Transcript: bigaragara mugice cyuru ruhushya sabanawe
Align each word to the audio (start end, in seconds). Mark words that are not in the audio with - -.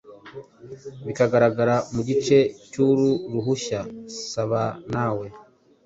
bigaragara 1.05 1.75
mugice 1.93 2.37
cyuru 2.69 3.07
ruhushya 3.31 3.79
sabanawe 4.31 5.27